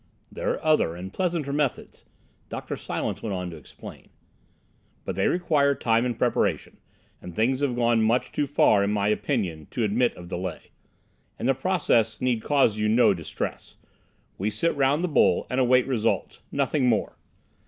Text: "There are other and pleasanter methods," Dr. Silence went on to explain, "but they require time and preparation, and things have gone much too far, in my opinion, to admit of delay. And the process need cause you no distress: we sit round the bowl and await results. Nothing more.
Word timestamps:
"There 0.31 0.53
are 0.53 0.63
other 0.65 0.95
and 0.95 1.13
pleasanter 1.13 1.53
methods," 1.53 2.03
Dr. 2.49 2.75
Silence 2.75 3.21
went 3.21 3.35
on 3.35 3.51
to 3.51 3.55
explain, 3.55 4.09
"but 5.05 5.15
they 5.15 5.27
require 5.27 5.75
time 5.75 6.07
and 6.07 6.17
preparation, 6.17 6.79
and 7.21 7.35
things 7.35 7.59
have 7.61 7.75
gone 7.75 8.01
much 8.01 8.31
too 8.31 8.47
far, 8.47 8.83
in 8.83 8.89
my 8.91 9.09
opinion, 9.09 9.67
to 9.69 9.83
admit 9.83 10.15
of 10.15 10.27
delay. 10.27 10.71
And 11.37 11.47
the 11.47 11.53
process 11.53 12.19
need 12.19 12.41
cause 12.41 12.77
you 12.79 12.89
no 12.89 13.13
distress: 13.13 13.75
we 14.39 14.49
sit 14.49 14.75
round 14.75 15.03
the 15.03 15.07
bowl 15.07 15.45
and 15.51 15.59
await 15.59 15.85
results. 15.85 16.39
Nothing 16.51 16.87
more. 16.87 17.19